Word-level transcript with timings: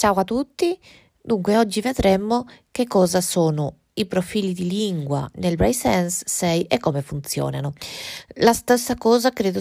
Ciao 0.00 0.14
a 0.14 0.24
tutti, 0.24 0.80
dunque 1.20 1.58
oggi 1.58 1.82
vedremo 1.82 2.46
che 2.70 2.86
cosa 2.86 3.20
sono 3.20 3.80
i 3.92 4.06
profili 4.06 4.54
di 4.54 4.66
lingua 4.66 5.30
nel 5.34 5.56
Braille 5.56 5.74
Sense 5.74 6.24
6 6.26 6.62
e 6.62 6.78
come 6.78 7.02
funzionano. 7.02 7.74
La 8.36 8.54
stessa 8.54 8.94
cosa 8.94 9.30
credo, 9.30 9.60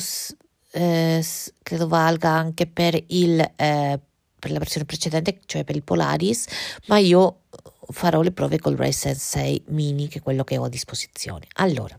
eh, 0.71 1.25
credo 1.61 1.87
valga 1.89 2.29
anche 2.29 2.67
per, 2.67 2.97
il, 3.07 3.37
eh, 3.37 3.99
per 4.39 4.51
la 4.51 4.59
versione 4.59 4.85
precedente, 4.85 5.41
cioè 5.45 5.65
per 5.65 5.75
il 5.75 5.83
Polaris, 5.83 6.45
ma 6.85 6.99
io 6.99 7.41
farò 7.89 8.21
le 8.21 8.31
prove 8.31 8.59
col 8.59 8.75
Braille 8.75 8.93
Sense 8.93 9.39
6 9.39 9.63
mini, 9.71 10.07
che 10.07 10.19
è 10.19 10.21
quello 10.21 10.45
che 10.45 10.57
ho 10.57 10.63
a 10.63 10.69
disposizione. 10.69 11.47
Allora, 11.55 11.97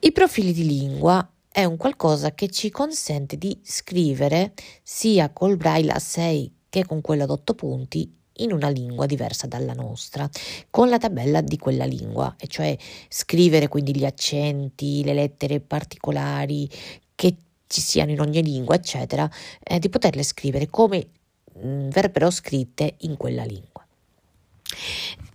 i 0.00 0.12
profili 0.12 0.52
di 0.52 0.66
lingua 0.66 1.26
è 1.50 1.64
un 1.64 1.78
qualcosa 1.78 2.34
che 2.34 2.50
ci 2.50 2.68
consente 2.68 3.38
di 3.38 3.58
scrivere 3.62 4.52
sia 4.82 5.32
col 5.32 5.56
braille 5.56 5.92
a 5.92 5.98
6 5.98 6.56
che 6.68 6.84
con 6.84 7.00
quello 7.00 7.24
ad 7.24 7.30
8 7.30 7.54
punti 7.54 8.16
in 8.38 8.52
una 8.52 8.68
lingua 8.68 9.06
diversa 9.06 9.46
dalla 9.46 9.72
nostra, 9.72 10.28
con 10.70 10.88
la 10.88 10.98
tabella 10.98 11.40
di 11.40 11.58
quella 11.58 11.84
lingua, 11.84 12.34
e 12.38 12.46
cioè 12.46 12.76
scrivere 13.08 13.68
quindi 13.68 13.96
gli 13.96 14.04
accenti, 14.04 15.02
le 15.04 15.14
lettere 15.14 15.60
particolari 15.60 16.68
che 17.14 17.36
ci 17.66 17.80
siano 17.80 18.10
in 18.10 18.20
ogni 18.20 18.42
lingua, 18.42 18.74
eccetera, 18.74 19.28
eh, 19.62 19.78
di 19.78 19.88
poterle 19.88 20.22
scrivere 20.22 20.68
come 20.68 21.08
mh, 21.54 21.68
mm, 21.68 21.88
verrebbero 21.88 22.30
scritte 22.30 22.94
in 22.98 23.16
quella 23.16 23.44
lingua. 23.44 23.86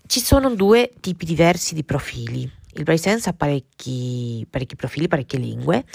Ci 0.05 0.19
sono 0.19 0.53
due 0.53 0.91
tipi 0.99 1.25
diversi 1.25 1.73
di 1.73 1.83
profili. 1.83 2.49
Il 2.75 2.83
Braille 2.83 3.01
Sense 3.01 3.29
ha 3.29 3.33
parecchi, 3.33 4.45
parecchi 4.49 4.75
profili, 4.75 5.07
parecchie 5.07 5.39
lingue, 5.39 5.85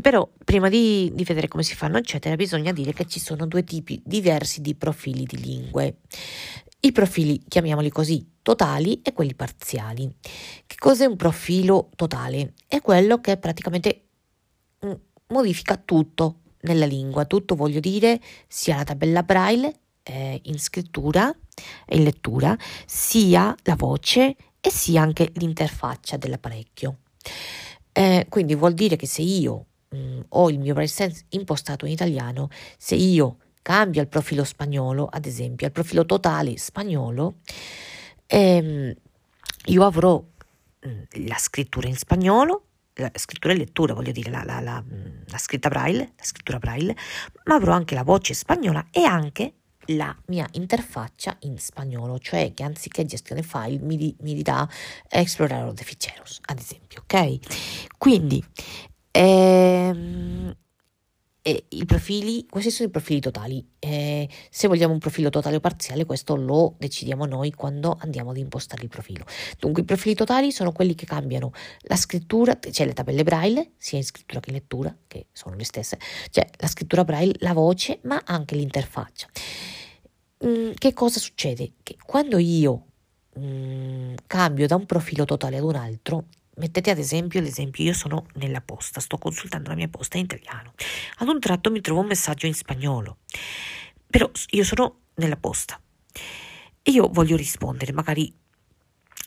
però 0.00 0.28
prima 0.44 0.68
di, 0.68 1.10
di, 1.14 1.24
vedere 1.24 1.48
come 1.48 1.62
si 1.62 1.74
fanno, 1.74 1.96
eccetera, 1.96 2.36
bisogna 2.36 2.72
dire 2.72 2.92
che 2.92 3.06
ci 3.06 3.18
sono 3.18 3.46
due 3.46 3.64
tipi 3.64 4.00
diversi 4.04 4.60
di 4.60 4.74
profili 4.74 5.24
di 5.24 5.40
lingue. 5.40 6.00
I 6.80 6.92
profili, 6.92 7.42
chiamiamoli 7.48 7.88
così, 7.88 8.26
totali 8.42 9.00
e 9.02 9.12
quelli 9.12 9.34
parziali. 9.34 10.14
Che 10.20 10.76
cos'è 10.78 11.06
un 11.06 11.16
profilo 11.16 11.90
totale? 11.96 12.52
È 12.66 12.80
quello 12.82 13.20
che 13.20 13.38
praticamente 13.38 14.08
mm, 14.84 14.92
modifica 15.28 15.76
tutto 15.76 16.40
nella 16.62 16.86
lingua, 16.86 17.24
tutto 17.24 17.54
voglio 17.54 17.80
dire 17.80 18.20
sia 18.48 18.76
la 18.76 18.84
tabella 18.84 19.22
braille 19.22 19.80
eh, 20.02 20.40
in 20.44 20.58
scrittura 20.58 21.34
e 21.86 21.96
in 21.96 22.02
lettura, 22.02 22.56
sia 22.84 23.54
la 23.62 23.76
voce 23.76 24.36
e 24.60 24.70
sia 24.70 25.00
anche 25.00 25.30
l'interfaccia 25.36 26.18
dell'apparecchio. 26.18 26.98
Eh, 27.92 28.26
quindi 28.28 28.54
vuol 28.54 28.74
dire 28.74 28.96
che 28.96 29.06
se 29.06 29.22
io 29.22 29.66
mh, 29.90 29.98
mm, 29.98 30.20
ho 30.30 30.50
il 30.50 30.58
mio 30.58 30.72
BrailleSense 30.74 31.26
impostato 31.30 31.86
in 31.86 31.92
italiano, 31.92 32.48
se 32.78 32.94
io 32.94 33.38
cambio 33.62 34.00
il 34.00 34.08
profilo 34.08 34.44
spagnolo, 34.44 35.06
ad 35.06 35.26
esempio, 35.26 35.66
al 35.66 35.72
profilo 35.72 36.06
totale 36.06 36.56
spagnolo, 36.56 37.36
ehm, 38.26 38.94
io 39.66 39.84
avrò 39.84 40.22
mh, 40.80 40.88
mm, 40.88 41.26
la 41.26 41.36
scrittura 41.36 41.88
in 41.88 41.96
spagnolo, 41.96 42.64
la 42.94 43.10
scrittura 43.14 43.54
e 43.54 43.56
lettura, 43.56 43.94
voglio 43.94 44.12
dire, 44.12 44.30
la, 44.30 44.42
la, 44.44 44.60
la, 44.60 44.82
mm, 44.82 45.22
la 45.26 45.38
scritta 45.38 45.68
braille, 45.68 46.12
la 46.16 46.24
scrittura 46.24 46.58
braille, 46.58 46.96
ma 47.44 47.54
avrò 47.54 47.72
anche 47.72 47.94
la 47.94 48.02
voce 48.02 48.34
spagnola 48.34 48.86
e 48.90 49.02
anche 49.02 49.54
la 49.96 50.14
mia 50.26 50.46
interfaccia 50.52 51.36
in 51.40 51.58
spagnolo, 51.58 52.18
cioè 52.18 52.52
che 52.54 52.62
anziché 52.62 53.04
gestione 53.04 53.42
file 53.42 53.78
mi, 53.78 54.14
mi 54.20 54.34
dirà 54.34 54.68
Explorer 55.08 55.72
de 55.72 55.82
ficheros, 55.82 56.40
ad 56.44 56.58
esempio, 56.58 57.02
ok? 57.02 57.96
Quindi, 57.96 58.44
ehm, 59.12 60.56
e 61.42 61.64
i 61.70 61.86
profili, 61.86 62.46
questi 62.46 62.70
sono 62.70 62.88
i 62.88 62.92
profili 62.92 63.20
totali. 63.20 63.66
Eh, 63.78 64.28
se 64.50 64.68
vogliamo 64.68 64.92
un 64.92 64.98
profilo 64.98 65.30
totale 65.30 65.56
o 65.56 65.60
parziale, 65.60 66.04
questo 66.04 66.36
lo 66.36 66.74
decidiamo 66.78 67.24
noi 67.24 67.52
quando 67.52 67.96
andiamo 67.98 68.30
ad 68.30 68.36
impostare 68.36 68.82
il 68.82 68.88
profilo. 68.88 69.24
Dunque, 69.58 69.82
i 69.82 69.84
profili 69.86 70.14
totali 70.14 70.52
sono 70.52 70.72
quelli 70.72 70.94
che 70.94 71.06
cambiano 71.06 71.52
la 71.82 71.96
scrittura, 71.96 72.58
cioè 72.70 72.86
le 72.86 72.92
tabelle 72.92 73.22
braille, 73.22 73.72
sia 73.78 73.96
in 73.96 74.04
scrittura 74.04 74.40
che 74.40 74.50
in 74.50 74.56
lettura, 74.56 74.94
che 75.06 75.26
sono 75.32 75.56
le 75.56 75.64
stesse, 75.64 75.98
cioè 76.30 76.46
la 76.58 76.66
scrittura 76.66 77.04
braille, 77.04 77.34
la 77.38 77.54
voce, 77.54 78.00
ma 78.02 78.22
anche 78.26 78.54
l'interfaccia. 78.54 79.26
Mm, 80.44 80.72
che 80.76 80.92
cosa 80.92 81.18
succede? 81.18 81.72
Che 81.82 81.96
quando 82.04 82.36
io 82.36 82.86
mm, 83.38 84.14
cambio 84.26 84.66
da 84.66 84.76
un 84.76 84.84
profilo 84.84 85.24
totale 85.24 85.56
ad 85.56 85.64
un 85.64 85.74
altro, 85.74 86.26
Mettete 86.60 86.90
ad 86.90 86.98
esempio 86.98 87.40
l'esempio, 87.40 87.82
io 87.82 87.94
sono 87.94 88.26
nella 88.34 88.60
posta, 88.60 89.00
sto 89.00 89.16
consultando 89.16 89.70
la 89.70 89.76
mia 89.76 89.88
posta 89.88 90.18
in 90.18 90.24
italiano. 90.24 90.74
Ad 91.16 91.28
un 91.28 91.40
tratto 91.40 91.70
mi 91.70 91.80
trovo 91.80 92.00
un 92.00 92.06
messaggio 92.06 92.46
in 92.46 92.52
spagnolo, 92.52 93.16
però 94.06 94.30
io 94.50 94.64
sono 94.64 94.98
nella 95.14 95.38
posta 95.38 95.80
e 96.82 96.90
io 96.90 97.08
voglio 97.08 97.34
rispondere, 97.34 97.92
magari 97.92 98.30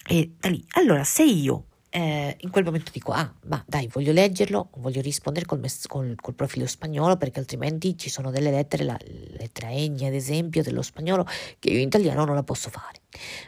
e 0.06 0.34
da 0.38 0.50
lì. 0.50 0.64
Allora, 0.74 1.04
se 1.04 1.24
io 1.24 1.66
eh, 1.90 2.36
in 2.40 2.50
quel 2.52 2.64
momento 2.64 2.92
dico, 2.94 3.14
ah, 3.14 3.34
ma 3.46 3.64
dai, 3.68 3.88
voglio 3.92 4.12
leggerlo, 4.12 4.70
voglio 4.78 5.02
rispondere 5.02 5.46
col, 5.46 5.60
mes- 5.60 5.88
col, 5.88 6.16
col, 6.20 6.36
profilo 6.36 6.68
spagnolo 6.68 7.18
perché 7.18 7.40
altrimenti 7.40 7.98
ci 7.98 8.10
sono 8.10 8.30
delle 8.30 8.52
lettere, 8.52 8.84
la 8.84 8.98
lettera 9.38 9.70
Ñ 9.70 10.06
ad 10.06 10.14
esempio 10.14 10.62
dello 10.62 10.84
spagnolo, 10.84 11.26
che 11.58 11.70
io 11.70 11.80
in 11.80 11.88
italiano 11.88 12.26
non 12.26 12.36
la 12.36 12.44
posso 12.44 12.70
fare. 12.70 13.02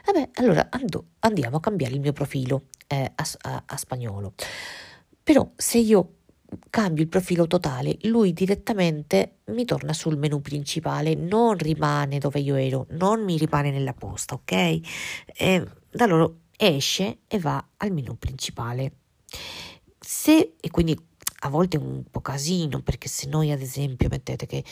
Vabbè, 0.06 0.30
allora 0.34 0.68
ando, 0.70 1.04
andiamo 1.20 1.58
a 1.58 1.60
cambiare 1.60 1.94
il 1.94 2.00
mio 2.00 2.12
profilo 2.12 2.64
eh, 2.86 3.12
a, 3.14 3.28
a, 3.42 3.62
a 3.66 3.76
spagnolo. 3.76 4.34
Però 5.22 5.50
se 5.56 5.78
io 5.78 6.10
cambio 6.70 7.02
il 7.02 7.08
profilo 7.08 7.46
totale, 7.46 7.96
lui 8.02 8.32
direttamente 8.32 9.38
mi 9.46 9.64
torna 9.64 9.92
sul 9.92 10.16
menu 10.16 10.40
principale, 10.40 11.14
non 11.14 11.56
rimane 11.56 12.18
dove 12.18 12.40
io 12.40 12.54
ero, 12.54 12.86
non 12.90 13.24
mi 13.24 13.36
rimane 13.36 13.70
nella 13.70 13.92
posta, 13.92 14.34
ok? 14.34 14.52
E 15.36 15.66
da 15.90 16.06
loro 16.06 16.40
esce 16.56 17.18
e 17.26 17.38
va 17.38 17.64
al 17.78 17.92
menu 17.92 18.16
principale. 18.18 18.92
Se, 19.98 20.54
e 20.60 20.70
quindi 20.70 20.96
a 21.40 21.48
volte 21.48 21.76
è 21.76 21.80
un 21.80 22.04
po' 22.10 22.20
casino 22.20 22.80
perché 22.80 23.08
se 23.08 23.28
noi 23.28 23.50
ad 23.50 23.60
esempio 23.60 24.08
mettete 24.08 24.46
che 24.46 24.64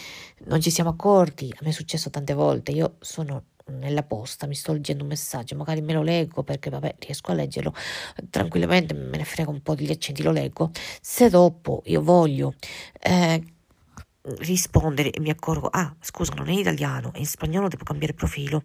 non 0.46 0.60
ci 0.60 0.70
siamo 0.70 0.90
accorti, 0.90 1.52
a 1.52 1.58
me 1.62 1.70
è 1.70 1.72
successo 1.72 2.10
tante 2.10 2.34
volte, 2.34 2.72
io 2.72 2.96
sono 3.00 3.44
nella 3.66 4.02
posta, 4.02 4.46
mi 4.46 4.54
sto 4.54 4.72
leggendo 4.72 5.02
un 5.02 5.08
messaggio, 5.08 5.56
magari 5.56 5.80
me 5.80 5.92
lo 5.92 6.02
leggo 6.02 6.42
perché 6.42 6.70
vabbè 6.70 6.96
riesco 6.98 7.30
a 7.30 7.34
leggerlo 7.34 7.74
tranquillamente, 8.30 8.94
me 8.94 9.16
ne 9.16 9.24
frega 9.24 9.50
un 9.50 9.62
po' 9.62 9.74
degli 9.74 9.90
accenti, 9.90 10.22
lo 10.22 10.32
leggo. 10.32 10.70
Se 11.00 11.30
dopo 11.30 11.82
io 11.86 12.02
voglio 12.02 12.54
eh, 13.00 13.42
rispondere 14.38 15.10
e 15.10 15.20
mi 15.20 15.30
accorgo, 15.30 15.68
ah 15.68 15.94
scusa 16.00 16.34
non 16.34 16.48
è 16.48 16.52
italiano, 16.52 17.12
è 17.12 17.18
in 17.18 17.26
spagnolo, 17.26 17.68
devo 17.68 17.84
cambiare 17.84 18.14
profilo 18.14 18.62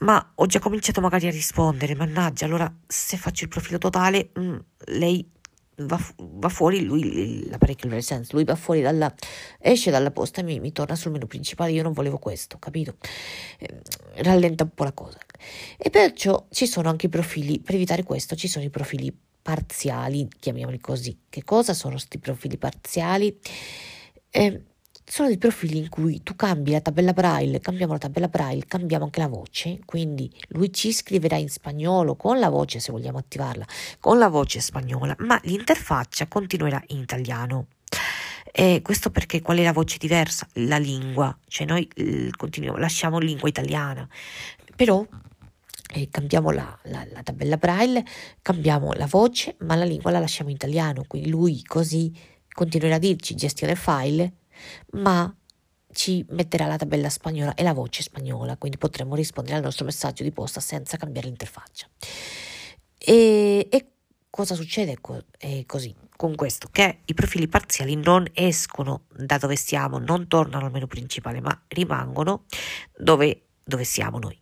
ma 0.00 0.32
ho 0.36 0.46
già 0.46 0.60
cominciato 0.60 1.00
magari 1.00 1.26
a 1.26 1.30
rispondere, 1.30 1.94
mannaggia, 1.94 2.44
allora 2.44 2.72
se 2.86 3.16
faccio 3.16 3.44
il 3.44 3.50
profilo 3.50 3.78
totale, 3.78 4.30
mh, 4.32 4.40
mm, 4.40 4.56
lei 4.86 5.28
va, 5.78 5.98
va, 6.38 6.48
fuori, 6.48 6.82
lui, 6.84 7.48
l'apparecchio 7.48 7.88
nel 7.88 8.02
senso, 8.02 8.34
lui 8.34 8.44
va 8.44 8.54
fuori 8.54 8.80
dalla, 8.80 9.12
esce 9.58 9.90
dalla 9.90 10.10
posta 10.10 10.40
e 10.40 10.44
mi, 10.44 10.60
mi, 10.60 10.72
torna 10.72 10.96
sul 10.96 11.12
menu 11.12 11.26
principale, 11.26 11.72
io 11.72 11.82
non 11.82 11.92
volevo 11.92 12.18
questo, 12.18 12.58
capito? 12.58 12.96
Eh, 13.58 13.80
rallenta 14.22 14.64
un 14.64 14.70
po' 14.74 14.84
la 14.84 14.92
cosa. 14.92 15.18
E 15.76 15.90
perciò 15.90 16.46
ci 16.50 16.66
sono 16.66 16.88
anche 16.88 17.06
i 17.06 17.08
profili, 17.08 17.60
per 17.60 17.74
evitare 17.74 18.02
questo 18.02 18.34
ci 18.36 18.48
sono 18.48 18.64
i 18.64 18.70
profili 18.70 19.14
parziali, 19.40 20.28
chiamiamoli 20.38 20.78
così. 20.78 21.18
Che 21.28 21.42
cosa 21.44 21.74
sono 21.74 21.94
questi 21.94 22.18
profili 22.18 22.58
parziali? 22.58 23.38
Eh, 24.30 24.62
sono 25.08 25.28
dei 25.28 25.38
profili 25.38 25.78
in 25.78 25.88
cui 25.88 26.22
tu 26.22 26.36
cambi 26.36 26.72
la 26.72 26.80
tabella 26.80 27.12
braille, 27.12 27.60
cambiamo 27.60 27.92
la 27.92 27.98
tabella 27.98 28.28
braille, 28.28 28.66
cambiamo 28.66 29.04
anche 29.04 29.20
la 29.20 29.26
voce, 29.26 29.80
quindi 29.84 30.30
lui 30.48 30.72
ci 30.72 30.92
scriverà 30.92 31.36
in 31.36 31.48
spagnolo 31.48 32.14
con 32.14 32.38
la 32.38 32.50
voce 32.50 32.78
se 32.78 32.92
vogliamo 32.92 33.18
attivarla, 33.18 33.64
con 34.00 34.18
la 34.18 34.28
voce 34.28 34.60
spagnola, 34.60 35.16
ma 35.20 35.40
l'interfaccia 35.44 36.26
continuerà 36.26 36.82
in 36.88 36.98
italiano. 36.98 37.68
E 38.52 38.80
questo 38.82 39.10
perché 39.10 39.40
qual 39.40 39.58
è 39.58 39.62
la 39.62 39.72
voce 39.72 39.96
diversa? 39.98 40.46
La 40.54 40.78
lingua, 40.78 41.36
cioè 41.48 41.66
noi 41.66 41.88
continuiamo, 42.36 42.76
lasciamo 42.76 43.18
lingua 43.18 43.48
italiana, 43.48 44.06
però 44.76 45.04
eh, 45.94 46.08
cambiamo 46.10 46.50
la, 46.50 46.78
la, 46.84 47.06
la 47.10 47.22
tabella 47.22 47.56
braille, 47.56 48.04
cambiamo 48.42 48.92
la 48.92 49.06
voce, 49.06 49.56
ma 49.60 49.74
la 49.74 49.84
lingua 49.84 50.10
la 50.10 50.18
lasciamo 50.18 50.50
in 50.50 50.56
italiano, 50.56 51.04
quindi 51.06 51.30
lui 51.30 51.62
così 51.62 52.12
continuerà 52.52 52.96
a 52.96 52.98
dirci 52.98 53.34
gestione 53.34 53.74
file 53.74 54.32
ma 54.92 55.32
ci 55.92 56.24
metterà 56.30 56.66
la 56.66 56.76
tabella 56.76 57.08
spagnola 57.08 57.54
e 57.54 57.62
la 57.62 57.72
voce 57.72 58.02
spagnola, 58.02 58.56
quindi 58.56 58.78
potremo 58.78 59.14
rispondere 59.14 59.56
al 59.56 59.62
nostro 59.62 59.84
messaggio 59.84 60.22
di 60.22 60.32
posta 60.32 60.60
senza 60.60 60.96
cambiare 60.96 61.28
l'interfaccia. 61.28 61.88
E, 62.98 63.66
e 63.70 63.90
cosa 64.30 64.54
succede 64.54 64.98
è 65.38 65.64
così, 65.66 65.94
con 66.16 66.34
questo? 66.34 66.68
Che 66.70 67.00
i 67.04 67.14
profili 67.14 67.48
parziali 67.48 67.96
non 67.96 68.28
escono 68.34 69.06
da 69.16 69.38
dove 69.38 69.56
siamo, 69.56 69.98
non 69.98 70.28
tornano 70.28 70.66
al 70.66 70.72
menu 70.72 70.86
principale, 70.86 71.40
ma 71.40 71.64
rimangono 71.68 72.44
dove, 72.96 73.46
dove 73.64 73.84
siamo 73.84 74.18
noi. 74.18 74.40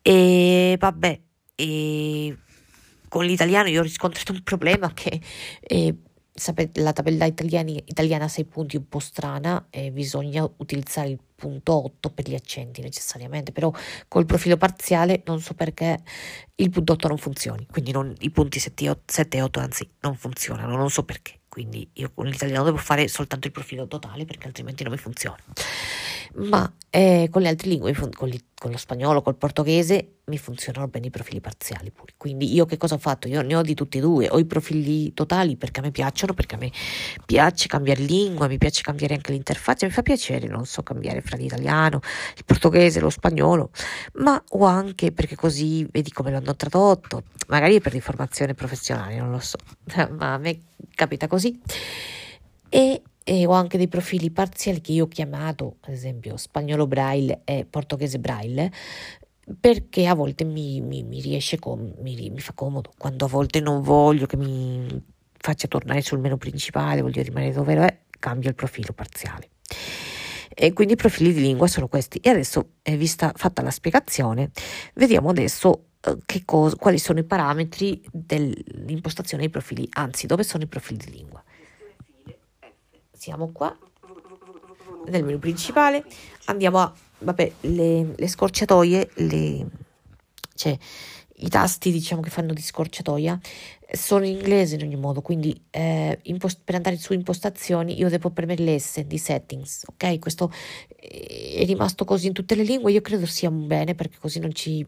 E 0.00 0.76
vabbè, 0.78 1.20
e 1.56 2.38
con 3.08 3.24
l'italiano 3.24 3.68
io 3.68 3.80
ho 3.80 3.84
riscontrato 3.84 4.32
un 4.32 4.42
problema 4.42 4.92
che 4.92 5.20
eh, 5.60 5.96
sapete, 6.34 6.80
la 6.80 6.92
tabella 6.92 7.24
italiani, 7.26 7.82
italiana 7.86 8.24
a 8.24 8.28
6 8.28 8.44
punti 8.46 8.76
è 8.76 8.78
un 8.80 8.88
po' 8.88 8.98
strana, 8.98 9.66
eh, 9.70 9.92
bisogna 9.92 10.48
utilizzare 10.56 11.08
il 11.08 11.18
punto 11.34 11.84
8 11.84 12.10
per 12.10 12.28
gli 12.28 12.34
accenti 12.34 12.80
necessariamente, 12.80 13.52
però 13.52 13.72
col 14.08 14.26
profilo 14.26 14.56
parziale 14.56 15.22
non 15.26 15.40
so 15.40 15.54
perché 15.54 15.98
il 16.56 16.70
punto 16.70 16.94
8 16.94 17.08
non 17.08 17.18
funzioni, 17.18 17.66
quindi 17.70 17.92
non, 17.92 18.12
i 18.20 18.30
punti 18.30 18.58
7 18.58 18.84
e 18.84 19.42
8 19.42 19.60
anzi 19.60 19.88
non 20.00 20.16
funzionano, 20.16 20.76
non 20.76 20.90
so 20.90 21.04
perché 21.04 21.40
quindi 21.54 21.88
io 21.92 22.10
con 22.12 22.26
l'italiano 22.26 22.64
devo 22.64 22.78
fare 22.78 23.06
soltanto 23.06 23.46
il 23.46 23.52
profilo 23.52 23.86
totale 23.86 24.24
perché 24.24 24.48
altrimenti 24.48 24.82
non 24.82 24.90
mi 24.90 24.98
funziona. 24.98 25.38
Ma 26.34 26.68
eh, 26.90 27.28
con 27.30 27.42
le 27.42 27.48
altre 27.48 27.68
lingue, 27.68 27.94
con, 27.94 28.10
con, 28.10 28.28
lo 28.72 28.76
spagnolo, 28.76 29.22
col 29.22 29.36
portoghese, 29.36 30.22
mi 30.24 30.36
funzionano 30.36 30.88
bene 30.88 31.06
i 31.06 31.10
profili 31.10 31.40
parziali 31.40 31.92
pure. 31.92 32.14
Quindi 32.16 32.52
io 32.52 32.66
che 32.66 32.76
cosa 32.76 32.96
ho 32.96 32.98
fatto? 32.98 33.28
Io 33.28 33.40
ne 33.42 33.54
ho 33.54 33.62
di 33.62 33.74
tutti 33.74 33.98
e 33.98 34.00
due, 34.00 34.28
ho 34.28 34.40
i 34.40 34.44
profili 34.46 35.14
totali 35.14 35.54
perché 35.56 35.78
a 35.78 35.84
me 35.84 35.92
piacciono, 35.92 36.34
perché 36.34 36.56
a 36.56 36.58
me 36.58 36.72
piace 37.24 37.68
cambiare 37.68 38.00
lingua, 38.02 38.48
mi 38.48 38.58
piace 38.58 38.82
cambiare 38.82 39.14
anche 39.14 39.30
l'interfaccia, 39.30 39.86
mi 39.86 39.92
fa 39.92 40.02
piacere, 40.02 40.48
non 40.48 40.66
so, 40.66 40.82
cambiare 40.82 41.20
fra 41.20 41.36
l'italiano, 41.36 42.00
il 42.36 42.44
portoghese, 42.44 42.98
lo 42.98 43.10
spagnolo, 43.10 43.70
ma 44.14 44.42
ho 44.50 44.64
anche 44.64 45.12
perché 45.12 45.36
così 45.36 45.86
vedi 45.90 46.10
come 46.10 46.30
l'hanno 46.30 46.54
tradotto, 46.54 47.24
magari 47.48 47.80
per 47.80 47.92
l'informazione 47.92 48.54
professionale, 48.54 49.16
non 49.16 49.30
lo 49.30 49.40
so, 49.40 49.58
ma 50.16 50.34
a 50.34 50.38
me 50.38 50.60
capita 50.94 51.26
così. 51.26 51.60
E, 52.68 53.02
e, 53.22 53.46
ho 53.46 53.52
anche 53.52 53.78
dei 53.78 53.88
profili 53.88 54.30
parziali 54.30 54.80
che 54.80 54.92
io 54.92 55.04
ho 55.04 55.08
chiamato, 55.08 55.76
ad 55.82 55.92
esempio, 55.92 56.36
spagnolo 56.36 56.86
braille 56.86 57.42
e 57.44 57.66
portoghese 57.68 58.18
braille, 58.18 58.72
perché 59.60 60.06
a 60.06 60.14
volte 60.14 60.44
mi, 60.44 60.80
mi, 60.80 61.02
mi 61.02 61.20
riesce, 61.20 61.58
com- 61.58 61.94
mi, 62.00 62.30
mi 62.30 62.40
fa 62.40 62.52
comodo, 62.52 62.92
quando 62.96 63.26
a 63.26 63.28
volte 63.28 63.60
non 63.60 63.82
voglio 63.82 64.26
che 64.26 64.36
mi 64.36 65.02
faccia 65.36 65.68
tornare 65.68 66.00
sul 66.00 66.18
menu 66.18 66.38
principale, 66.38 67.02
voglio 67.02 67.22
rimanere 67.22 67.52
dove 67.52 67.74
è, 67.74 67.98
cambio 68.18 68.48
il 68.48 68.54
profilo 68.54 68.92
parziale. 68.92 69.50
E 70.54 70.72
quindi 70.72 70.94
i 70.94 70.96
profili 70.96 71.32
di 71.32 71.40
lingua 71.40 71.66
sono 71.66 71.88
questi. 71.88 72.18
E 72.18 72.30
adesso, 72.30 72.74
eh, 72.82 72.96
vista 72.96 73.32
fatta 73.34 73.62
la 73.62 73.70
spiegazione, 73.70 74.50
vediamo 74.94 75.30
adesso 75.30 75.86
eh, 76.00 76.44
cosa, 76.44 76.76
quali 76.76 76.98
sono 76.98 77.18
i 77.18 77.24
parametri 77.24 78.02
dell'impostazione 78.12 79.42
dei 79.42 79.52
profili, 79.52 79.88
anzi 79.92 80.26
dove 80.26 80.44
sono 80.44 80.62
i 80.62 80.68
profili 80.68 80.98
di 81.04 81.10
lingua. 81.10 81.42
Siamo 83.10 83.50
qua 83.52 83.76
nel 85.06 85.24
menu 85.24 85.38
principale, 85.38 86.04
andiamo 86.46 86.78
a, 86.78 86.92
vabbè, 87.18 87.52
le, 87.60 88.14
le 88.16 88.28
scorciatoie, 88.28 89.10
le, 89.14 89.66
cioè 90.54 90.76
i 91.38 91.48
tasti 91.48 91.90
diciamo 91.90 92.22
che 92.22 92.30
fanno 92.30 92.52
di 92.52 92.62
scorciatoia 92.62 93.38
sono 93.96 94.24
in 94.24 94.32
inglese 94.36 94.76
in 94.76 94.82
ogni 94.82 94.96
modo, 94.96 95.20
quindi 95.20 95.58
eh, 95.70 96.18
impost- 96.22 96.60
per 96.64 96.74
andare 96.76 96.96
su 96.96 97.12
impostazioni 97.12 97.98
io 97.98 98.08
devo 98.08 98.30
premere 98.30 98.62
l'S 98.62 99.00
di 99.02 99.18
settings, 99.18 99.84
ok? 99.86 100.18
Questo 100.18 100.50
è 100.86 101.64
rimasto 101.64 102.04
così 102.04 102.28
in 102.28 102.32
tutte 102.32 102.54
le 102.54 102.62
lingue, 102.62 102.92
io 102.92 103.00
credo 103.00 103.26
sia 103.26 103.48
un 103.48 103.66
bene 103.66 103.94
perché 103.94 104.18
così 104.18 104.38
non 104.38 104.52
ci 104.52 104.86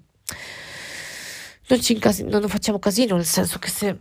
non, 1.68 1.80
ci 1.80 1.92
incasi- 1.94 2.24
non 2.24 2.46
facciamo 2.48 2.78
casino, 2.78 3.16
nel 3.16 3.24
senso 3.24 3.58
che 3.58 3.68
se 3.68 3.96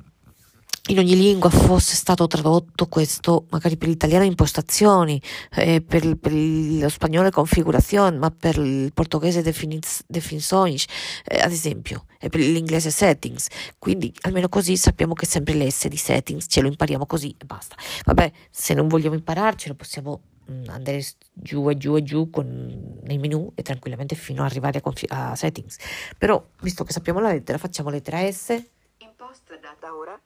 in 0.88 1.00
ogni 1.00 1.16
lingua 1.16 1.50
fosse 1.50 1.96
stato 1.96 2.28
tradotto 2.28 2.88
questo, 2.88 3.46
magari 3.50 3.78
per 3.78 3.88
l'italiano 3.88 4.24
impostazioni, 4.24 5.22
eh, 5.56 5.82
per, 5.82 6.16
per, 6.16 6.32
lo 6.32 6.90
spagnolo 6.90 7.30
configurazione, 7.32 8.18
ma 8.18 8.30
per 8.30 8.58
il 8.58 8.92
portoghese 8.94 9.42
definiz- 9.42 10.04
definições, 10.08 10.86
eh, 11.26 11.40
ad 11.40 11.52
esempio, 11.52 12.06
e 12.20 12.30
per 12.30 12.40
l'inglese 12.40 12.92
settings. 12.92 13.48
Quindi 13.80 14.14
almeno 14.22 14.50
così 14.50 14.78
sappiamo 14.78 15.14
che 15.14 15.26
sempre 15.26 15.56
l'S 15.56 15.88
di 15.88 15.98
settings 15.98 16.46
ce 16.48 16.62
lo 16.62 16.68
impariamo 16.68 17.06
così 17.06 17.36
e 17.38 17.46
basta. 17.46 17.76
Vabbè, 18.06 18.32
se 18.50 18.74
non 18.74 18.88
vogliamo 18.88 19.16
impararcelo 19.16 19.74
possiamo 19.76 20.22
Mm, 20.52 20.70
andare 20.70 21.04
giù 21.34 21.68
e 21.72 21.76
giù 21.76 21.96
e 21.96 22.04
giù 22.04 22.30
con, 22.30 23.00
nei 23.02 23.18
menu 23.18 23.52
e 23.56 23.64
tranquillamente 23.64 24.14
fino 24.14 24.44
ad 24.44 24.52
arrivare 24.52 24.78
a, 24.78 24.82
confi- 24.82 25.08
a, 25.10 25.36
settings. 25.36 25.78
Però, 26.20 26.44
visto 26.62 26.84
che 26.84 26.94
sappiamo 26.94 27.20
la 27.20 27.30
lettera, 27.30 27.58
facciamo 27.58 27.90
lettera 27.90 28.32
S. 28.32 28.64
Impost 29.00 29.60
data 29.60 29.96
ora. 29.96 30.20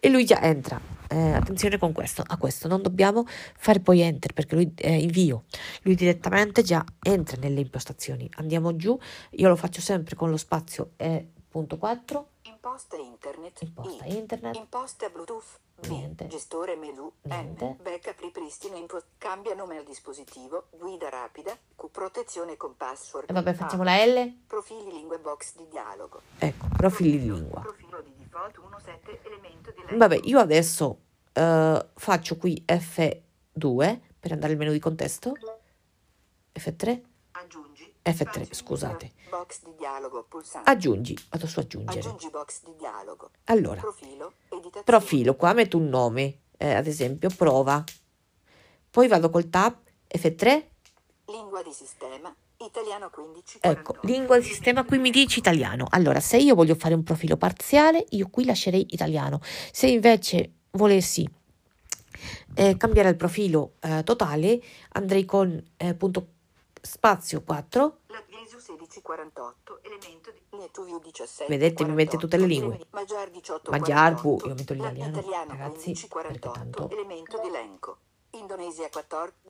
E 0.00 0.08
lui 0.08 0.24
già 0.24 0.40
entra. 0.42 0.80
Eh, 1.12 1.32
attenzione 1.32 1.76
con 1.76 1.92
questo, 1.92 2.22
a 2.24 2.36
questo 2.36 2.68
non 2.68 2.82
dobbiamo 2.82 3.24
fare 3.26 3.80
poi 3.80 4.00
enter 4.00 4.32
perché 4.32 4.54
lui 4.54 4.72
è 4.76 4.90
invio. 4.90 5.44
Lui 5.82 5.94
direttamente 5.94 6.62
già 6.62 6.84
entra 7.02 7.36
nelle 7.40 7.60
impostazioni. 7.60 8.30
Andiamo 8.36 8.76
giù, 8.76 8.98
io 9.30 9.48
lo 9.48 9.56
faccio 9.56 9.80
sempre 9.80 10.14
con 10.14 10.30
lo 10.30 10.36
spazio 10.36 10.92
E.4 10.96 12.24
Imposta 12.42 12.96
internet. 12.96 13.62
Imposta 13.62 14.04
I. 14.04 14.16
internet. 14.16 14.54
Imposta 14.54 15.08
Bluetooth. 15.08 15.60
Niente. 15.88 16.26
Gestore 16.26 16.76
menu. 16.76 17.10
Niente. 17.22 17.64
N. 17.64 17.76
Backup 17.82 18.18
ripristina 18.20 18.76
input. 18.76 19.04
Cambia 19.18 19.54
nome 19.54 19.78
al 19.78 19.84
dispositivo. 19.84 20.66
Guida 20.70 21.08
rapida. 21.08 21.56
Q. 21.74 21.88
Protezione 21.90 22.56
con 22.56 22.76
password. 22.76 23.30
E 23.30 23.32
vabbè, 23.32 23.54
facciamo 23.54 23.82
la 23.82 24.04
L. 24.04 24.32
Profili 24.46 24.90
lingue 24.90 25.18
box 25.18 25.56
di 25.56 25.66
dialogo. 25.70 26.20
Ecco, 26.38 26.66
profili 26.76 27.18
di 27.18 27.30
lingua. 27.30 27.60
Profilo 27.60 27.79
Vabbè, 29.96 30.20
io 30.22 30.38
adesso 30.38 30.98
uh, 31.34 31.86
faccio 31.94 32.36
qui 32.36 32.62
F2 32.66 33.98
per 34.18 34.32
andare 34.32 34.52
al 34.52 34.58
menu 34.58 34.72
di 34.72 34.78
contesto. 34.78 35.34
F3. 36.52 37.00
Aggiungi. 37.32 37.94
F3, 38.02 38.52
scusate. 38.52 39.12
Box 39.28 39.62
di 39.64 39.74
dialogo, 39.76 40.26
Aggiungi, 40.64 41.16
vado 41.28 41.46
su 41.46 41.58
aggiungere. 41.58 42.00
Aggiungi 42.00 42.30
box 42.30 42.64
di 42.64 42.74
dialogo. 42.76 43.30
Allora, 43.44 43.80
profilo, 43.80 44.32
profilo 44.84 45.36
qua 45.36 45.52
metto 45.52 45.76
un 45.76 45.88
nome, 45.88 46.40
eh, 46.56 46.74
ad 46.74 46.86
esempio 46.86 47.28
prova. 47.30 47.84
Poi 48.90 49.06
vado 49.06 49.30
col 49.30 49.48
tab 49.48 49.76
F3. 50.08 50.64
Lingua 51.26 51.62
di 51.62 51.72
sistema, 51.72 52.34
italiano 52.64 53.10
15. 53.10 53.58
Ecco, 53.60 53.96
lingua 54.02 54.38
di 54.38 54.44
sistema 54.44 54.84
qui 54.84 54.98
mi 54.98 55.10
dice 55.10 55.38
italiano. 55.38 55.86
Allora, 55.90 56.20
se 56.20 56.36
io 56.36 56.54
voglio 56.54 56.74
fare 56.74 56.94
un 56.94 57.02
profilo 57.02 57.36
parziale, 57.36 58.04
io 58.10 58.28
qui 58.30 58.44
lascerei 58.44 58.86
italiano. 58.90 59.40
Se 59.72 59.86
invece 59.86 60.52
volessi 60.72 61.28
eh, 62.54 62.76
cambiare 62.76 63.08
il 63.08 63.16
profilo 63.16 63.74
eh, 63.80 64.02
totale, 64.02 64.60
andrei 64.92 65.24
con 65.24 65.62
eh, 65.76 65.94
punto 65.94 66.26
spazio 66.82 67.42
4 67.42 67.98
1648 68.06 69.80
elemento 69.82 70.30
di 70.30 70.56
Lietuviu 70.56 70.98
17 70.98 71.52
vedete 71.52 71.84
mi 71.84 71.92
mette 71.92 72.16
tutte 72.16 72.38
le 72.38 72.46
lingue 72.46 72.86
Magyar 72.90 73.28
18 73.28 73.70
Magyar 73.70 74.20
io 74.24 74.54
metto 74.54 74.72
l'italiano 74.72 75.22
ragazzi 75.46 75.92
15, 75.92 76.08
48, 76.08 76.50
tanto 76.50 76.90
elemento 76.90 77.38
di 77.42 77.48
elenco 77.48 77.98
Indonesia 78.30 78.88
14 78.88 79.49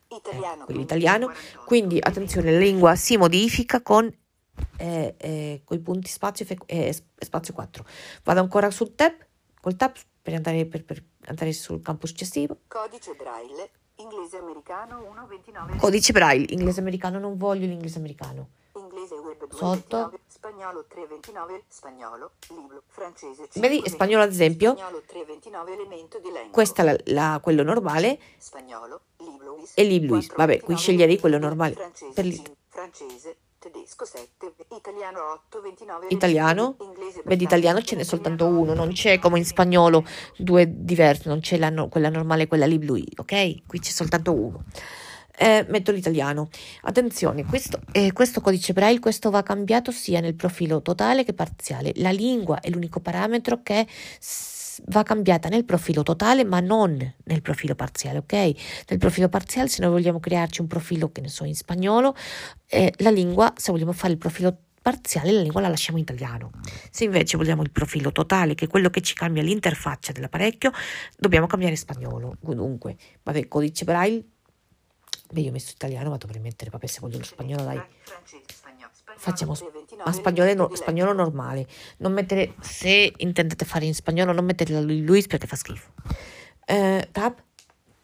italiano 0.69 1.31
ecco, 1.31 1.65
quindi 1.65 1.99
attenzione 2.01 2.51
la 2.51 2.59
lingua 2.59 2.97
si 2.97 3.17
modifica 3.17 3.81
con 3.83 4.13
eh, 4.77 5.15
eh, 5.17 5.63
i 5.69 5.79
punti 5.79 6.11
spazio 6.11 6.45
e 6.67 6.89
eh, 6.89 7.05
spazio 7.19 7.55
4 7.55 7.85
vado 8.25 8.41
ancora 8.41 8.71
sul 8.71 8.95
tab 8.95 9.15
col 9.61 9.77
tab 9.77 9.95
per 10.23 10.35
andare, 10.35 10.67
per, 10.67 10.85
per 10.85 11.03
andare 11.27 11.53
sul 11.53 11.81
campo 11.81 12.07
successivo 12.07 12.59
codice 12.67 13.15
braille 13.15 13.71
Inglese 14.01 14.39
americano 14.39 15.15
1.29. 15.15 15.77
Codice 15.77 16.13
braille, 16.13 16.47
inglese 16.51 16.81
americano, 16.81 17.19
non 17.19 17.37
voglio 17.37 17.67
l'inglese 17.67 17.99
americano. 17.99 18.49
Inglese 19.11 19.15
web 19.17 19.47
2, 19.49 19.59
Sotto. 19.59 20.19
spagnolo 20.29 20.85
329, 20.89 21.63
spagnolo, 21.69 22.31
libro, 22.49 22.83
francese 22.87 23.49
5, 23.51 23.61
Vedi, 23.61 23.89
spagnolo 23.89 24.23
ad 24.23 24.31
esempio. 24.31 24.73
Spagnolo 24.73 25.03
329, 25.07 25.73
elemento 25.73 26.19
di 26.19 26.27
lingua. 26.27 26.51
Questa 26.51 26.83
è 26.83 26.85
la, 26.85 26.97
la, 27.07 27.41
quello 27.43 27.63
normale. 27.63 28.19
Spagnolo, 28.39 29.01
libluis. 29.19 29.73
E 29.75 29.85
libluis, 29.85 30.33
vabbè, 30.35 30.61
qui 30.61 30.77
sceglierei 30.77 31.19
quello 31.19 31.39
normale. 31.39 31.75
Francese, 31.75 32.13
per 32.15 32.53
francese 32.69 33.37
tedesco 33.59 34.07
7, 34.07 34.55
italiano 34.75 35.33
8, 35.49 35.61
29, 35.61 36.07
italiano, 36.09 36.77
vedi 37.25 37.45
italiano 37.45 37.83
ce 37.83 37.95
n'è 37.95 38.05
soltanto 38.05 38.47
uno, 38.47 38.73
non 38.73 38.93
c'è 38.93 39.19
come 39.19 39.37
in 39.37 39.45
spagnolo 39.45 40.03
due 40.39 40.67
diversi, 40.67 41.29
non 41.29 41.41
c'è 41.41 41.59
la, 41.59 41.71
quella 41.91 42.09
normale 42.09 42.45
e 42.45 42.47
quella 42.47 42.65
lì 42.65 42.79
ok? 43.17 43.67
Qui 43.67 43.79
c'è 43.79 43.91
soltanto 43.91 44.33
uno. 44.33 44.65
Eh, 45.43 45.65
metto 45.71 45.91
l'italiano. 45.91 46.51
Attenzione, 46.83 47.47
questo, 47.47 47.81
eh, 47.93 48.13
questo 48.13 48.43
codice 48.43 48.75
braille, 48.75 48.99
questo 48.99 49.31
va 49.31 49.43
cambiato 49.43 49.91
sia 49.91 50.21
nel 50.21 50.35
profilo 50.35 50.83
totale 50.83 51.25
che 51.25 51.33
parziale. 51.33 51.93
La 51.97 52.11
lingua 52.11 52.61
è 52.61 52.69
l'unico 52.69 53.01
parametro 53.01 53.63
che 53.63 53.87
va 54.89 55.03
cambiata 55.03 55.49
nel 55.49 55.65
profilo 55.65 56.03
totale 56.03 56.45
ma 56.45 56.61
non 56.61 57.15
nel 57.25 57.41
profilo 57.41 57.75
parziale, 57.75 58.19
ok? 58.19 58.33
Nel 58.89 58.99
profilo 58.99 59.31
parziale 59.31 59.69
se 59.69 59.81
noi 59.81 59.93
vogliamo 59.93 60.21
crearci 60.21 60.61
un 60.61 60.67
profilo 60.67 61.11
che 61.11 61.23
ne 61.23 61.29
so 61.29 61.45
in 61.45 61.55
spagnolo, 61.55 62.15
eh, 62.67 62.93
la 62.99 63.11
lingua, 63.11 63.51
se 63.57 63.73
vogliamo 63.73 63.93
fare 63.93 64.13
il 64.13 64.19
profilo 64.19 64.55
parziale 64.83 65.33
la 65.33 65.41
lingua 65.41 65.63
la 65.63 65.69
lasciamo 65.69 65.97
in 65.97 66.05
italiano. 66.05 66.51
Se 66.91 67.05
invece 67.05 67.39
vogliamo 67.39 67.63
il 67.63 67.71
profilo 67.71 68.13
totale, 68.13 68.55
che 68.55 68.67
è 68.67 68.69
quello 68.69 68.91
che 68.91 69.01
ci 69.01 69.15
cambia 69.15 69.43
l'interfaccia 69.43 70.13
dell'apparecchio, 70.13 70.71
dobbiamo 71.17 71.47
cambiare 71.47 71.77
spagnolo. 71.77 72.37
Dunque, 72.41 72.97
vabbè, 73.23 73.49
codice 73.49 73.85
braille, 73.85 74.23
beh 75.31 75.41
io 75.41 75.51
ho 75.51 75.53
messo 75.53 75.73
italiano 75.73 76.11
ma 76.11 76.17
dovrei 76.17 76.41
mettere, 76.41 76.71
vabbè 76.71 76.87
se 76.87 77.01
voglio 77.01 77.19
lo 77.19 77.25
spagnolo 77.25 77.63
dai 77.63 77.83
facciamo 79.21 79.55
ma 80.05 80.13
spagnolo, 80.13 80.55
no, 80.55 80.75
spagnolo 80.75 81.13
normale. 81.13 81.67
Non 81.99 82.13
mettere, 82.13 82.55
se 82.61 83.13
intendete 83.19 83.65
fare 83.65 83.85
in 83.85 83.95
spagnolo, 83.95 84.33
non 84.33 84.45
mettere 84.45 84.73
la 84.73 84.81
Luis 84.81 85.27
perché 85.27 85.47
fa 85.47 85.57
schifo. 85.57 85.93
Eh, 86.65 87.09
tab. 87.13 87.43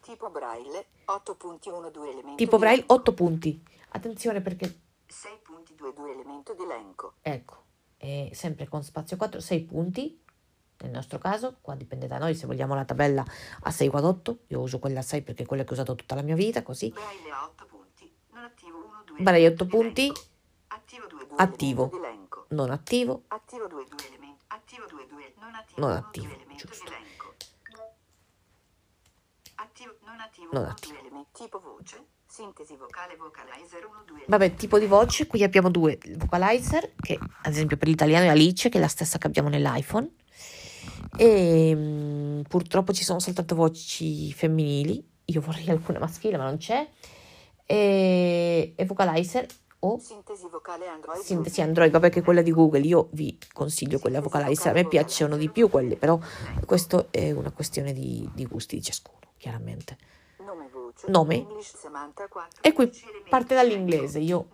Tipo 0.00 0.30
braille, 0.30 0.86
8 1.06 1.34
punti, 1.34 1.68
1, 1.68 1.90
2 1.90 2.10
elementi. 2.10 2.44
Tipo 2.44 2.58
braille, 2.58 2.84
8 2.86 3.14
punti. 3.14 3.62
attenzione 3.88 4.42
perché 4.42 4.66
6.22 5.08 6.10
elemento 6.10 6.52
di 6.52 6.62
elenco. 6.62 7.14
ecco, 7.22 7.64
è 7.96 8.28
sempre 8.32 8.68
con 8.68 8.82
spazio 8.82 9.16
4, 9.16 9.40
6 9.40 9.60
punti. 9.62 10.20
Nel 10.78 10.90
nostro 10.90 11.18
caso, 11.18 11.56
qua 11.60 11.74
dipende 11.74 12.06
da 12.06 12.18
noi 12.18 12.34
se 12.34 12.46
vogliamo 12.46 12.74
la 12.74 12.84
tabella 12.84 13.24
a 13.62 13.70
6 13.70 13.88
quad 13.88 14.04
8, 14.04 14.38
io 14.48 14.60
uso 14.60 14.78
quella 14.78 15.00
a 15.00 15.02
6 15.02 15.22
perché 15.22 15.44
è 15.44 15.46
quella 15.46 15.64
che 15.64 15.70
ho 15.70 15.72
usato 15.72 15.94
tutta 15.94 16.14
la 16.14 16.22
mia 16.22 16.34
vita, 16.34 16.62
così. 16.62 16.90
Braille 16.90 17.30
a 17.30 17.44
8 17.44 17.66
punti. 17.66 18.12
Non 18.32 18.44
attivo 18.44 18.76
1 18.78 19.02
2. 19.06 19.22
Braille 19.22 19.46
8 19.48 19.66
punti. 19.66 20.12
Attivo 20.68 21.06
2 21.06 21.26
2 21.26 21.36
Attivo. 21.38 21.90
Non 22.48 22.70
attivo, 22.70 23.22
Attivo 23.28 23.66
2 23.66 23.84
2 23.88 24.06
elementi. 24.06 24.44
Attivo 24.48 24.86
2 24.86 25.06
2 25.08 25.34
non 25.40 25.54
attivo. 25.54 25.80
Non 25.80 25.90
1, 25.90 25.98
attivo, 25.98 26.26
2 26.26 26.34
elemento 26.34 26.66
giusto. 26.66 26.92
elenco. 26.92 27.34
Attivo 29.56 29.96
non 30.04 30.20
attivo. 30.20 30.48
Non 30.52 30.62
1, 30.62 30.70
attivo. 30.70 30.92
2 30.92 31.00
elementi. 31.00 31.28
Tipo 31.32 31.58
voce. 31.60 32.04
Sintesi 32.26 32.76
vocale 32.76 33.16
vocalizer 33.16 33.84
1 33.86 34.02
2. 34.04 34.24
Vabbè, 34.28 34.54
tipo 34.54 34.78
di 34.78 34.86
voce, 34.86 35.26
qui 35.26 35.42
abbiamo 35.42 35.70
due 35.70 35.98
vocalizer, 36.16 36.92
che 36.96 37.18
ad 37.18 37.52
esempio 37.52 37.76
per 37.76 37.88
l'italiano 37.88 38.26
è 38.26 38.28
Alice, 38.28 38.68
che 38.68 38.78
è 38.78 38.80
la 38.80 38.88
stessa 38.88 39.18
che 39.18 39.26
abbiamo 39.26 39.48
nell'iPhone. 39.48 40.08
E 41.16 41.72
mm, 41.74 42.40
purtroppo 42.42 42.92
ci 42.92 43.04
sono 43.04 43.20
soltanto 43.20 43.54
voci 43.54 44.32
femminili, 44.32 45.04
io 45.26 45.40
vorrei 45.40 45.68
alcune 45.70 45.98
maschili, 45.98 46.36
ma 46.36 46.44
non 46.44 46.56
c'è. 46.56 46.88
E, 47.64 48.72
e 48.76 48.84
vocalizer 48.84 49.46
o 49.80 49.98
Sintesi 49.98 50.48
vocale 50.48 50.86
Android. 50.86 51.20
sintesi 51.20 51.60
Android, 51.60 51.90
vabbè 51.90 52.10
che 52.10 52.22
quella 52.22 52.42
di 52.42 52.52
Google, 52.52 52.80
io 52.80 53.08
vi 53.12 53.38
consiglio 53.52 53.98
quella 53.98 54.20
vocalizer, 54.20 54.72
a 54.72 54.74
me 54.74 54.86
piacciono 54.86 55.36
di 55.36 55.50
più 55.50 55.68
quelle, 55.68 55.96
però 55.96 56.18
questo 56.64 57.08
è 57.10 57.30
una 57.32 57.50
questione 57.50 57.92
di, 57.92 58.28
di 58.34 58.46
gusti 58.46 58.76
di 58.76 58.82
ciascuno, 58.82 59.32
chiaramente. 59.36 59.96
Nome 60.38 60.68
voce. 60.72 61.06
Nome. 61.08 61.34
English 61.36 61.76
Samantha 61.76 62.26
4. 62.28 62.62
E 62.62 62.72
qui 62.72 62.84
11 62.84 63.02
elementi 63.04 63.30
parte 63.30 63.54
dall'inglese, 63.54 64.18
io 64.18 64.48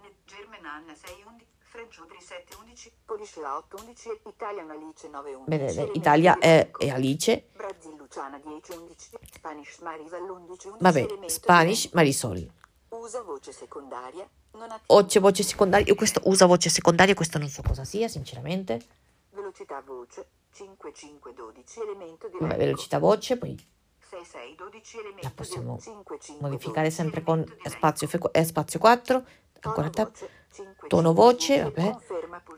elenco. 1.74 1.80
German 1.80 1.80
Anna 1.80 1.80
6 1.80 1.80
11. 1.80 1.80
French 1.82 1.98
Audrey 1.98 2.20
7 2.20 2.56
11. 2.60 2.92
Polish 3.04 3.36
La 3.36 3.56
8 3.56 3.76
11. 3.80 4.20
Italian 4.28 4.70
Alice 4.70 5.08
9 5.08 5.34
11. 5.34 5.50
vedete, 5.50 5.70
elementi 5.72 5.98
Italia 5.98 6.38
è, 6.38 6.70
è 6.70 6.88
Alice, 6.90 7.48
Brazil 7.54 7.96
Luciana 7.96 8.38
10 8.38 8.72
11. 8.72 9.10
Spanish 9.32 9.78
Marisol 9.78 10.30
11 10.30 10.66
11. 10.68 10.82
vabbè, 10.82 11.28
Spanish. 11.28 11.90
Marisol. 11.92 12.50
Usa 12.88 13.22
voce 13.22 13.52
secondaria. 13.52 14.28
Non 14.52 14.70
attiva. 14.70 14.82
O 14.86 15.06
c'è 15.06 15.18
voce 15.18 15.42
secondaria, 15.42 15.86
io 15.86 15.94
questo 15.94 16.20
usa 16.24 16.44
voce 16.44 16.68
secondaria, 16.68 17.14
questo 17.14 17.38
non 17.38 17.48
so 17.48 17.62
cosa 17.62 17.84
sia, 17.84 18.06
sinceramente. 18.06 18.80
Velocità 19.30 19.80
voce 19.80 20.26
5 20.52 20.92
5 20.92 21.32
12. 21.32 21.80
Elemento 21.80 22.28
di 22.28 22.36
Vabbè, 22.38 22.56
velocità 22.56 22.98
voce, 22.98 23.38
poi 23.38 23.56
6 24.10 24.24
6 24.24 24.54
12. 24.56 24.98
Elemento 24.98 25.22
la 25.22 25.32
possiamo 25.34 25.74
di 25.76 25.80
5 25.82 26.18
5 26.20 26.46
modificare 26.46 26.90
12, 26.90 26.94
sempre 26.94 27.22
con 27.22 27.44
spazio, 27.64 28.06
F- 28.06 28.28
eh, 28.30 28.44
spazio 28.44 28.78
4, 28.78 29.24
ancora 29.68 29.90
Tono 29.90 29.90
tab, 29.90 30.10
voce, 30.10 30.28
5, 30.52 30.88
tono 30.88 31.08
5, 31.08 31.24
voce, 31.24 31.62
12, 31.62 31.74
vabbè. 31.74 31.96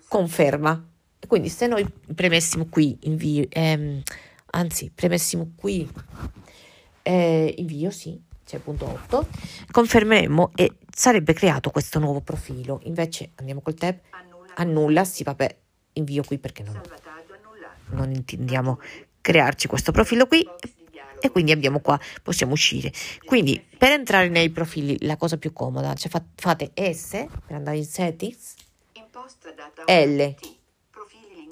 Conferma. 0.09 0.89
E 1.19 1.27
Quindi 1.27 1.49
se 1.49 1.67
noi 1.67 1.87
premessimo 2.15 2.67
qui 2.69 2.99
invio, 3.03 3.47
ehm, 3.49 4.03
anzi, 4.47 4.91
premessimo 4.95 5.53
qui 5.57 5.91
eh, 7.03 7.55
invio, 7.59 7.91
sì, 7.91 8.21
c'è 8.45 8.57
il 8.57 8.63
punto 8.63 8.87
8, 8.87 9.27
confermeremo 9.71 10.53
e 10.55 10.77
sarebbe 10.91 11.33
creato 11.33 11.71
questo 11.71 11.99
nuovo 11.99 12.21
profilo. 12.21 12.81
Invece 12.85 13.33
andiamo 13.37 13.61
col 13.61 13.75
tab, 13.75 13.99
Annulla. 14.57 15.05
sì, 15.05 15.23
vabbè, 15.23 15.57
invio 15.95 16.23
qui 16.23 16.39
perché 16.39 16.63
non, 16.63 16.81
non 17.91 18.11
intendiamo 18.11 18.81
crearci 19.21 19.67
questo 19.67 19.93
profilo 19.93 20.27
qui. 20.27 20.47
E 21.25 21.31
quindi 21.31 21.53
abbiamo 21.53 21.81
qua, 21.81 21.99
possiamo 22.23 22.53
uscire. 22.53 22.93
Quindi 23.25 23.59
per 23.79 23.93
entrare 23.93 24.29
nei 24.29 24.51
profili 24.51 24.97
la 25.07 25.17
cosa 25.17 25.39
più 25.39 25.55
comoda, 25.55 25.95
cioè 25.95 26.11
fa- 26.11 26.23
fate 26.35 26.73
S 26.93 27.13
per 27.47 27.57
andare 27.57 27.79
in 27.79 27.87
settings, 27.87 28.55
L. 29.87 30.35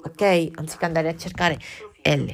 Ok? 0.05 0.51
Anziché 0.55 0.85
andare 0.85 1.09
a 1.09 1.15
cercare 1.15 1.57
L. 2.03 2.29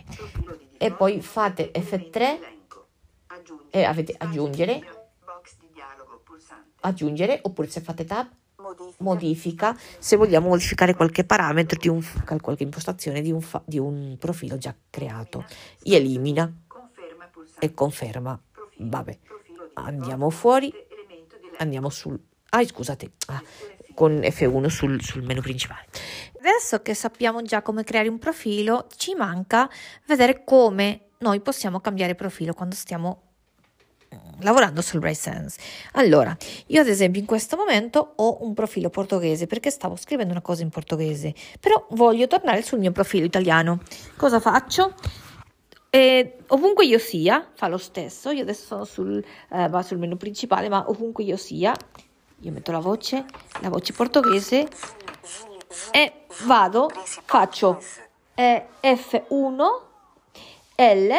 E 0.78 0.92
poi 0.92 1.22
fate 1.22 1.72
elemento 1.72 1.96
F3 1.96 2.12
di 2.12 2.18
elenco. 2.18 2.88
Aggiungere. 3.28 3.70
e 3.70 3.84
avete 3.84 4.16
aggiungere, 4.18 4.84
aggiungere, 6.82 7.40
oppure 7.44 7.70
se 7.70 7.80
fate 7.80 8.04
tab, 8.04 8.28
Modifica. 8.98 9.78
se 9.98 10.18
vogliamo 10.18 10.50
modificare 10.50 10.94
qualche 10.94 11.24
parametro 11.24 11.80
di 11.80 11.88
un, 11.88 12.04
qualche 12.42 12.64
impostazione 12.64 13.22
di 13.22 13.32
un, 13.32 13.40
fa- 13.40 13.62
di 13.66 13.78
un 13.78 14.18
profilo 14.20 14.58
già 14.58 14.76
creato. 14.90 15.46
Elimina 15.84 16.44
Conferma 16.44 16.68
pulsante. 16.68 16.69
E 17.60 17.74
conferma. 17.74 18.40
Vabbè, 18.78 19.18
andiamo 19.74 20.30
fuori, 20.30 20.74
andiamo 21.58 21.90
sul... 21.90 22.20
Ah, 22.50 22.66
scusate, 22.66 23.12
ah, 23.28 23.42
con 23.94 24.20
F1 24.22 24.68
sul, 24.68 25.02
sul 25.02 25.24
menu 25.24 25.42
principale. 25.42 25.86
Adesso 26.40 26.82
che 26.82 26.94
sappiamo 26.94 27.42
già 27.42 27.62
come 27.62 27.84
creare 27.84 28.08
un 28.08 28.18
profilo, 28.18 28.88
ci 28.96 29.14
manca 29.14 29.70
vedere 30.06 30.44
come 30.46 31.10
noi 31.20 31.42
possiamo 31.42 31.82
cambiare 31.82 32.16
profilo 32.16 32.54
quando 32.54 32.76
stiamo 32.76 33.24
mm, 34.16 34.40
lavorando 34.40 34.82
sul 34.82 35.00
Bright 35.00 35.20
Sense. 35.20 35.60
Allora, 35.94 36.36
io 36.68 36.80
ad 36.80 36.88
esempio 36.88 37.20
in 37.20 37.28
questo 37.28 37.58
momento 37.58 38.14
ho 38.16 38.44
un 38.46 38.54
profilo 38.54 38.90
portoghese 38.90 39.48
perché 39.48 39.70
stavo 39.70 39.98
scrivendo 39.98 40.32
una 40.32 40.42
cosa 40.42 40.64
in 40.64 40.70
portoghese, 40.70 41.34
però 41.60 41.86
voglio 41.92 42.28
tornare 42.28 42.62
sul 42.62 42.80
mio 42.80 42.94
profilo 42.94 43.26
italiano. 43.26 43.82
Cosa 44.16 44.40
faccio? 44.40 44.96
E 45.92 46.38
ovunque 46.48 46.86
io 46.86 47.00
sia, 47.00 47.50
fa 47.54 47.68
lo 47.68 47.78
stesso. 47.78 48.30
Io 48.30 48.44
adesso 48.44 48.66
sono 48.66 48.86
sul, 48.86 49.24
eh, 49.50 49.84
sul 49.84 49.98
menu 49.98 50.18
principale, 50.18 50.70
ma 50.70 50.88
ovunque 50.88 51.24
io 51.24 51.38
sia, 51.38 51.74
io 52.42 52.52
metto 52.52 52.72
la 52.72 52.80
voce, 52.80 53.26
la 53.62 53.70
voce 53.70 53.94
portoghese 53.94 54.68
e 55.92 56.14
vado, 56.44 56.90
faccio 57.26 57.82
eh, 58.36 58.68
F1, 58.82 59.64
L, 60.76 61.12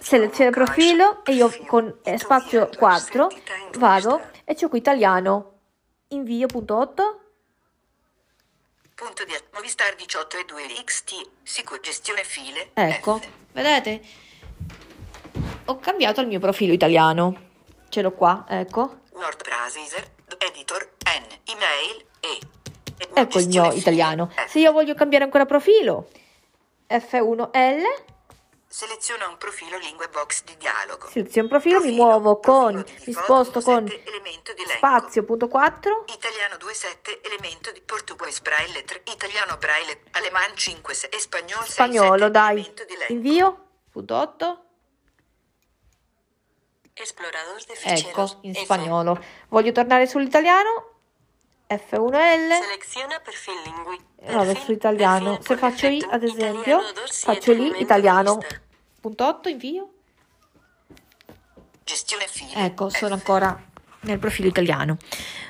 seleziono 0.00 0.50
il 0.50 0.54
profilo 0.54 1.24
e 1.24 1.32
io 1.32 1.52
con 1.66 1.98
eh, 2.02 2.16
spazio 2.16 2.68
4 2.76 3.28
vado 3.78 4.20
e 4.44 4.54
cerco 4.54 4.76
italiano, 4.76 5.52
invio 6.08 6.46
punto 6.46 6.76
8, 6.76 7.20
Punto 8.96 9.26
di 9.26 9.34
Movistar 9.52 9.94
18 9.94 10.38
e 10.38 10.44
2 10.46 10.62
XT. 10.82 11.28
Sicuro 11.42 11.78
gestione 11.80 12.24
file. 12.24 12.70
ecco, 12.72 13.18
F. 13.18 13.28
vedete? 13.52 14.00
Ho 15.66 15.78
cambiato 15.78 16.22
il 16.22 16.28
mio 16.28 16.40
profilo 16.40 16.72
italiano, 16.72 17.50
ce 17.90 18.00
l'ho 18.00 18.12
qua, 18.12 18.46
ecco, 18.48 19.00
Word 19.12 19.42
Browser. 19.42 20.12
Editor. 20.38 20.92
N. 21.04 21.26
Email. 21.44 22.06
E. 22.20 22.38
Ecco 23.12 23.38
il 23.38 23.48
mio 23.48 23.64
file, 23.64 23.76
italiano. 23.76 24.30
F. 24.34 24.46
Se 24.46 24.60
io 24.60 24.72
voglio 24.72 24.94
cambiare 24.94 25.24
ancora 25.24 25.44
profilo, 25.44 26.08
F1L, 26.88 27.82
Seleziona 28.68 29.28
un 29.28 29.36
profilo 29.38 29.78
lingue 29.78 30.08
box 30.08 30.42
di 30.44 30.56
dialogo. 30.56 31.08
seleziono 31.08 31.46
il 31.46 31.52
profilo, 31.52 31.78
mi 31.80 31.86
Profilo, 31.86 32.04
muovo 32.04 32.40
con, 32.40 32.72
profilo 32.82 32.98
di 33.04 33.04
mi 33.06 33.12
sposto 33.12 33.60
con 33.60 33.86
7 33.88 34.04
spazio 34.76 35.24
punto 35.24 35.48
4, 35.48 36.04
Italiano 36.08 36.56
2.7 36.56 37.20
elemento 37.22 37.70
di 37.72 37.80
portoghese 37.80 38.40
braille 38.42 38.82
3 38.82 39.02
italiano 39.12 39.56
braille 39.56 40.00
aleman 40.12 40.56
5 40.56 40.92
e 41.10 41.18
spagnolo 41.18 41.62
6 41.62 41.70
spagnolo, 41.70 42.28
dai, 42.28 42.54
elemento 42.54 42.84
di 42.84 42.94
elenco. 42.94 43.12
invio, 43.12 43.66
punto 43.90 44.14
8, 44.16 44.60
Explorador 46.98 47.62
de 47.66 47.74
ecco, 47.82 48.38
in 48.40 48.54
spagnolo. 48.54 49.22
Voglio 49.48 49.70
tornare 49.70 50.06
sull'italiano, 50.06 50.95
F1L, 51.68 52.62
Seleziona 52.62 53.18
perfil 53.20 53.54
lingui. 53.64 53.98
vado 54.32 54.54
sull'italiano. 54.54 55.38
Se 55.42 55.56
faccio 55.56 55.86
I, 55.88 56.06
ad 56.08 56.22
esempio, 56.22 56.80
faccio 57.10 57.52
lì, 57.52 57.80
italiano, 57.80 58.38
punto 59.00 59.26
8, 59.26 59.48
invio, 59.48 59.90
Gestione 61.82 62.26
file. 62.28 62.64
ecco, 62.64 62.88
sono 62.88 63.14
ancora 63.14 63.60
nel 64.00 64.18
profilo 64.18 64.48
italiano. 64.48 64.96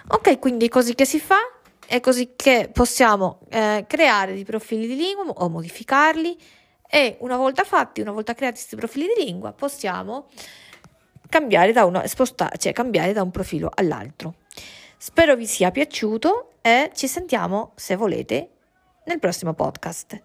Ok, 0.09 0.39
quindi 0.39 0.69
così 0.69 0.95
che 0.95 1.05
si 1.05 1.21
fa, 1.21 1.39
è 1.87 2.01
così 2.01 2.33
che 2.35 2.71
possiamo 2.73 3.41
eh, 3.51 3.85
creare 3.87 4.33
dei 4.33 4.45
profili 4.45 4.87
di 4.87 4.97
lingua 4.97 5.25
o 5.25 5.49
modificarli 5.49 6.39
e 6.89 7.17
una 7.21 7.37
volta 7.37 7.65
fatti, 7.65 8.01
una 8.01 8.13
volta 8.13 8.33
creati 8.35 8.57
questi 8.57 8.77
profili 8.77 9.07
di 9.15 9.25
lingua, 9.25 9.53
possiamo 9.53 10.29
cambiare 11.29 11.73
da, 11.73 11.85
uno, 11.85 12.03
spostare, 12.07 12.57
cioè 12.57 12.73
cambiare 12.73 13.13
da 13.13 13.23
un 13.23 13.31
profilo 13.31 13.71
all'altro. 13.75 14.35
Spero 15.09 15.37
vi 15.37 15.47
sia 15.47 15.71
piaciuto 15.71 16.55
e 16.61 16.91
ci 16.93 17.07
sentiamo, 17.07 17.75
se 17.77 17.95
volete, 17.95 18.51
nel 19.05 19.21
prossimo 19.21 19.55
podcast. 19.55 20.21